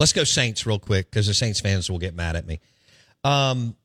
[0.00, 2.60] Let's go Saints real quick because the Saints fans will get mad at me.
[3.22, 3.76] Um,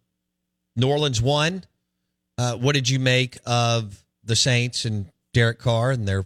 [0.76, 1.64] New Orleans won.
[2.38, 6.26] Uh, what did you make of the Saints and Derek Carr and their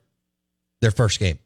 [0.81, 1.39] their first game?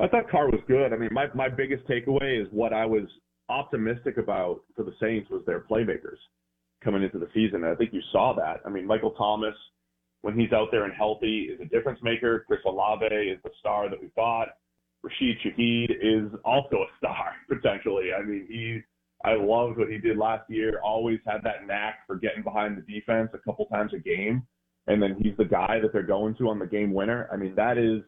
[0.00, 0.92] I thought Carr was good.
[0.92, 3.04] I mean, my, my biggest takeaway is what I was
[3.50, 6.16] optimistic about for the Saints was their playmakers
[6.82, 7.64] coming into the season.
[7.64, 8.60] And I think you saw that.
[8.64, 9.54] I mean, Michael Thomas,
[10.22, 12.44] when he's out there and healthy, is a difference maker.
[12.46, 14.48] Chris Olave is the star that we thought.
[15.02, 18.10] Rashid Shaheed is also a star potentially.
[18.12, 18.80] I mean, he
[19.24, 20.80] I loved what he did last year.
[20.82, 24.46] Always had that knack for getting behind the defense a couple times a game,
[24.86, 27.28] and then he's the guy that they're going to on the game winner.
[27.32, 28.02] I mean, that is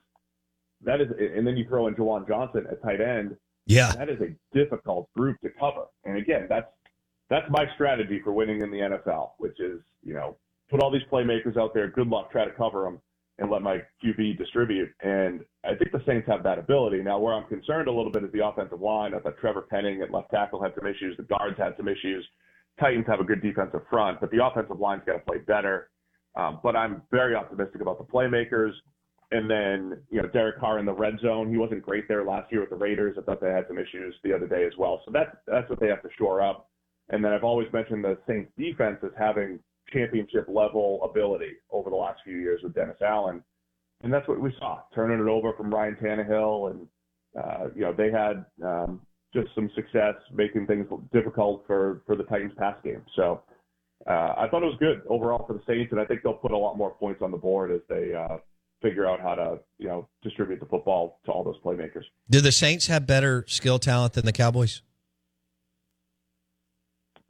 [0.84, 3.36] that is, and then you throw in Juwan Johnson at tight end.
[3.66, 5.84] Yeah, that is a difficult group to cover.
[6.04, 6.66] And again, that's
[7.28, 10.36] that's my strategy for winning in the NFL, which is you know
[10.70, 11.88] put all these playmakers out there.
[11.88, 13.00] Good luck, try to cover them,
[13.38, 14.91] and let my QB distribute.
[15.02, 17.02] And I think the Saints have that ability.
[17.02, 19.14] Now, where I'm concerned a little bit is the offensive line.
[19.14, 21.16] I thought Trevor Penning at left tackle had some issues.
[21.16, 22.27] The guards had some issues.
[22.79, 25.90] Titans have a good defensive front, but the offensive line's got to play better.
[26.36, 28.73] Um, but I'm very optimistic about the playmakers.
[29.30, 31.51] And then, you know, Derek Carr in the red zone.
[31.51, 33.17] He wasn't great there last year with the Raiders.
[33.18, 35.01] I thought they had some issues the other day as well.
[35.06, 36.68] So that's that's what they have to shore up.
[37.08, 39.58] And then I've always mentioned the Saints defense as having
[39.92, 43.42] championship level ability over the last few years with Dennis Allen.
[44.03, 46.70] And that's what we saw, turning it over from Ryan Tannehill.
[46.70, 46.89] And,
[47.39, 49.01] uh, you know, they had um,
[49.33, 53.03] just some success making things difficult for, for the Titans pass game.
[53.14, 53.42] So
[54.08, 55.92] uh, I thought it was good overall for the Saints.
[55.92, 58.39] And I think they'll put a lot more points on the board as they, uh,
[58.83, 62.03] figure out how to you know distribute the football to all those playmakers.
[62.29, 64.83] Do the Saints have better skill talent than the Cowboys?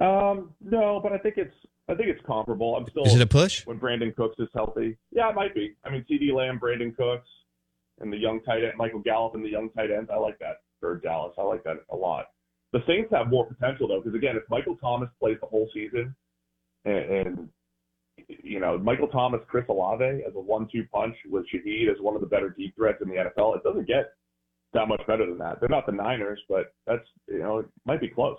[0.00, 1.54] Um, no, but I think it's
[1.92, 2.74] I think it's comparable.
[2.74, 3.04] I'm still.
[3.04, 4.96] Is it a push when Brandin Cooks is healthy?
[5.10, 5.74] Yeah, it might be.
[5.84, 7.28] I mean, CeeDee Lamb, Brandin Cooks,
[8.00, 10.10] and the young tight end Michael Gallup and the young tight ends.
[10.12, 11.34] I like that for Dallas.
[11.38, 12.26] I like that a lot.
[12.72, 16.14] The Saints have more potential though, because again, if Michael Thomas plays the whole season,
[16.86, 17.48] and, and
[18.26, 22.22] you know, Michael Thomas, Chris Olave as a one-two punch with Shaheed as one of
[22.22, 23.56] the better deep threats in the NFL.
[23.56, 24.12] It doesn't get
[24.72, 25.60] that much better than that.
[25.60, 28.38] They're not the Niners, but that's you know, it might be close.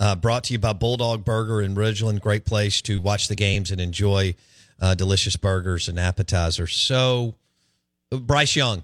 [0.00, 2.20] Uh, brought to you by Bulldog Burger in Ridgeland.
[2.20, 4.34] Great place to watch the games and enjoy
[4.80, 6.74] uh, delicious burgers and appetizers.
[6.74, 7.36] So,
[8.10, 8.82] Bryce Young,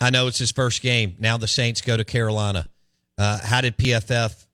[0.00, 1.16] I know it's his first game.
[1.18, 2.66] Now the Saints go to Carolina.
[3.18, 4.46] Uh, how did PFF?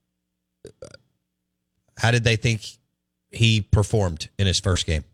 [1.98, 2.62] How did they think
[3.30, 5.04] he performed in his first game?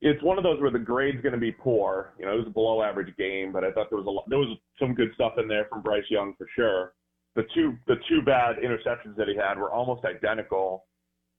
[0.00, 2.12] It's one of those where the grade's going to be poor.
[2.18, 4.28] You know, it was a below average game, but I thought there was a lot,
[4.28, 6.92] there was some good stuff in there from Bryce Young for sure.
[7.36, 10.86] The two the two bad interceptions that he had were almost identical,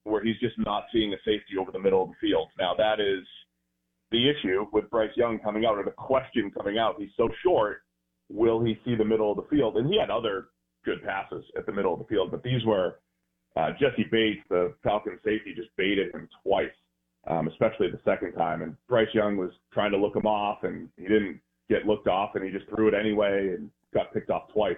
[0.04, 2.50] where he's just not seeing a safety over the middle of the field.
[2.58, 3.26] Now that is
[4.12, 6.96] the issue with Bryce Young coming out, or the question coming out.
[6.98, 7.82] He's so short.
[8.32, 9.78] Will he see the middle of the field?
[9.78, 10.48] And he had other
[10.86, 13.00] good passes at the middle of the field, but these were
[13.56, 16.68] uh, Jessie Bates, the Falcons safety, just baited him twice,
[17.28, 18.62] um, especially the second time.
[18.62, 22.36] And Bryce Young was trying to look him off, and he didn't get looked off,
[22.36, 24.78] and he just threw it anyway and got picked off twice.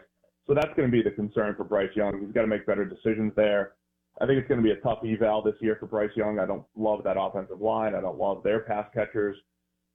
[0.52, 2.20] So that's going to be the concern for Bryce Young.
[2.20, 3.72] He's got to make better decisions there.
[4.20, 6.40] I think it's going to be a tough eval this year for Bryce Young.
[6.40, 7.96] I don't love that offensive line.
[7.96, 9.38] I don't love their pass catchers.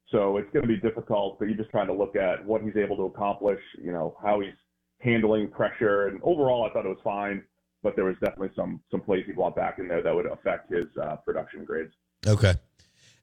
[0.09, 2.75] So it's going to be difficult, but you're just trying to look at what he's
[2.75, 4.55] able to accomplish, you know, how he's
[4.97, 6.07] handling pressure.
[6.07, 7.43] And overall, I thought it was fine,
[7.83, 10.73] but there was definitely some some plays he brought back in there that would affect
[10.73, 11.93] his uh, production grades.
[12.25, 12.55] Okay.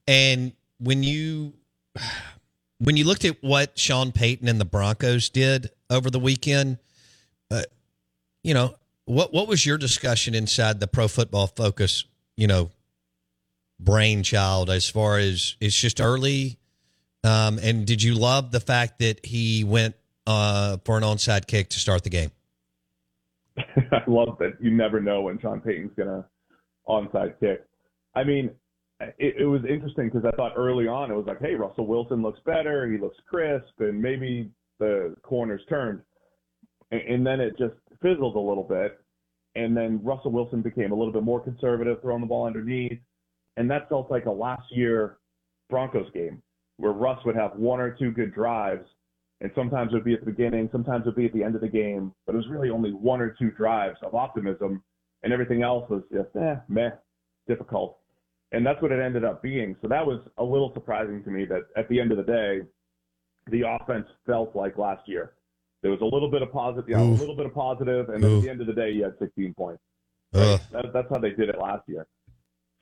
[0.07, 1.55] And when you
[2.79, 6.79] when you looked at what Sean Payton and the Broncos did over the weekend,
[8.43, 8.75] you know,
[9.05, 12.05] what what was your discussion inside the Pro Football Focus,
[12.37, 12.71] you know,
[13.79, 16.59] brainchild as far as it's just early?
[17.23, 19.95] Um, and did you love the fact that he went
[20.27, 22.31] uh, for an onside kick to start the game?
[23.57, 24.55] I love that.
[24.61, 26.25] You never know when Sean Payton's gonna
[26.89, 27.65] onside kick.
[28.15, 28.51] I mean,
[29.01, 32.23] it, it was interesting because I thought early on it was like, hey, Russell Wilson
[32.23, 36.01] looks better, he looks crisp, and maybe the corners turned,
[36.91, 39.01] and, then it just fizzled a little bit,
[39.55, 42.99] and then Russell Wilson became a little bit more conservative, throwing the ball underneath,
[43.57, 45.19] and that felt like a last year
[45.71, 46.43] Broncos game
[46.77, 48.87] where Russ would have one or two good drives,
[49.41, 51.55] and sometimes it would be at the beginning, sometimes it would be at the end
[51.55, 54.83] of the game, but it was really only one or two drives of optimism,
[55.23, 56.91] and everything else was just eh, meh,
[57.47, 57.99] difficult.
[58.53, 59.77] And that's what it ended up being.
[59.83, 62.61] So that was a little surprising to me that at the end of the day,
[63.51, 65.34] the offense felt like last year.
[65.85, 68.41] There was a little bit of positive, yeah, a little bit of positive, and at
[68.41, 69.83] the end of the day, you had 16 points.
[70.33, 70.59] Right?
[70.73, 72.07] That, that's how they did it last year.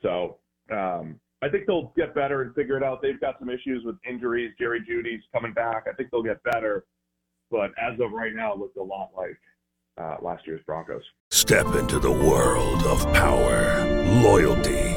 [0.03, 0.39] So
[0.71, 3.03] um, I think they'll get better and figure it out.
[3.03, 4.53] They've got some issues with injuries.
[4.57, 5.87] Jerry Jeudy's coming back.
[5.91, 6.85] I think they'll get better.
[7.51, 9.37] But as of right now, it looks a lot like
[9.99, 11.03] uh, last year's Broncos.
[11.33, 13.85] Step into the world of power,
[14.23, 14.97] loyalty,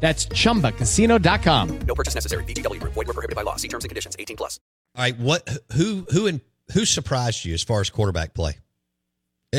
[0.00, 1.78] That's chumbacasino.com.
[1.86, 2.44] No purchase necessary.
[2.44, 2.94] VGW Group.
[2.94, 3.56] Void where prohibited by law.
[3.56, 4.16] See terms and conditions.
[4.18, 4.58] 18 plus.
[4.96, 6.40] All right, what who who and
[6.72, 8.58] who surprised you as far as quarterback play?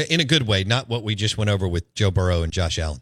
[0.10, 2.80] In a good way, not what we just went over with Joe Burrow and Josh
[2.80, 3.02] Allen.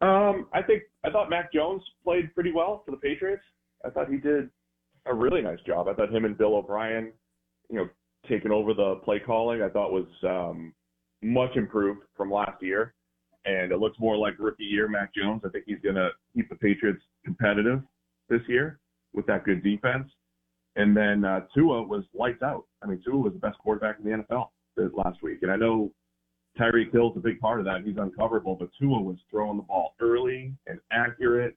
[0.00, 3.42] Um, I think I thought Mac Jones played pretty well for the Patriots.
[3.84, 4.48] I thought he did
[5.06, 5.88] a really nice job.
[5.88, 7.12] I thought him and Bill O'Brien,
[7.68, 7.88] you know,
[8.28, 10.72] taking over the play calling, I thought was um,
[11.22, 12.94] much improved from last year.
[13.48, 15.40] And it looks more like rookie year Mac Jones.
[15.44, 17.80] I think he's going to keep the Patriots competitive
[18.28, 18.78] this year
[19.14, 20.06] with that good defense.
[20.76, 22.66] And then uh, Tua was lights out.
[22.82, 24.50] I mean, Tua was the best quarterback in the NFL
[24.94, 25.38] last week.
[25.40, 25.90] And I know
[26.58, 27.84] Tyreek Hill's a big part of that.
[27.84, 31.56] He's uncoverable, but Tua was throwing the ball early and accurate,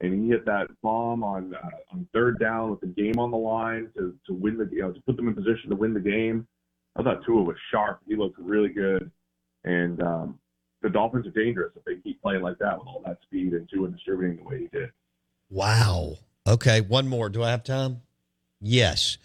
[0.00, 3.36] and he hit that bomb on uh, on third down with the game on the
[3.36, 6.00] line to to win the you know to put them in position to win the
[6.00, 6.46] game.
[6.96, 8.00] I thought Tua was sharp.
[8.06, 9.10] He looked really good,
[9.64, 10.38] and um,
[10.82, 13.68] the Dolphins are dangerous if they keep playing like that with all that speed and
[13.68, 14.90] Tua distributing the way he did.
[15.50, 16.14] Wow.
[16.46, 17.28] Okay, one more.
[17.28, 18.02] Do I have time?
[18.60, 19.18] Yes.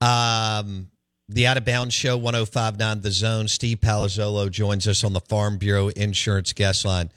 [0.00, 0.90] Um,
[1.28, 3.48] the Out of Bounds Show, 1059 The Zone.
[3.48, 7.10] Steve Palazzolo joins us on the Farm Bureau Insurance Guest Line.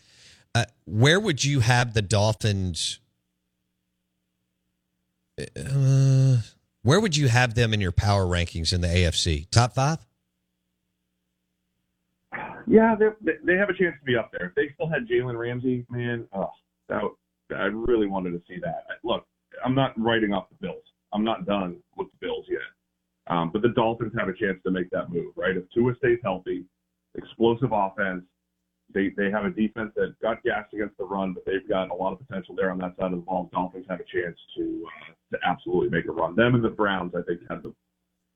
[0.54, 3.00] Uh, where would you have the Dolphins?
[5.40, 6.38] Uh,
[6.84, 9.50] where would you have them in your power rankings in the AFC?
[9.50, 9.98] Top five?
[12.68, 14.48] Yeah, they they have a chance to be up there.
[14.48, 16.50] If they still had Jalen Ramsey, man, oh,
[16.90, 17.02] that,
[17.56, 18.86] I really wanted to see that.
[19.04, 19.26] Look,
[19.64, 20.84] I'm not writing off the Bills.
[21.14, 22.60] I'm not done with the Bills yet.
[23.28, 25.58] Um, but the Dolphins have a chance to make that move, right?
[25.58, 26.66] If Tua stays healthy,
[27.16, 28.24] explosive offense,
[28.94, 31.94] they they have a defense that got gassed against the run, but they've got a
[31.94, 33.50] lot of potential there on that side of the ball.
[33.52, 36.36] Dolphins have a chance to uh, to absolutely make a run.
[36.36, 37.74] Them and the Browns, I think, have the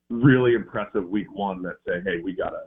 [0.10, 2.64] really impressive week one that say, hey, we gotta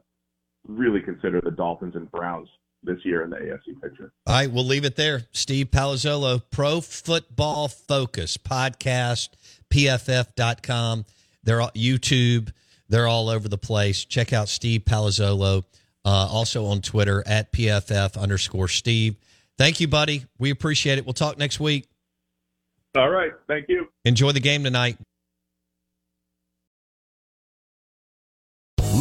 [0.66, 2.48] really consider the Dolphins and Browns
[2.82, 4.12] this year in the AFC picture.
[4.26, 5.22] All right, we'll leave it there.
[5.32, 9.30] Steve Palazzolo, Pro Football Focus podcast,
[9.70, 11.04] pff.com.
[11.44, 12.52] They're all, YouTube.
[12.88, 14.04] They're all over the place.
[14.04, 15.64] Check out Steve Palazzolo,
[16.04, 19.16] uh, also on Twitter at pff underscore Steve.
[19.58, 20.26] Thank you, buddy.
[20.38, 21.06] We appreciate it.
[21.06, 21.88] We'll talk next week.
[22.96, 23.32] All right.
[23.48, 23.86] Thank you.
[24.04, 24.98] Enjoy the game tonight.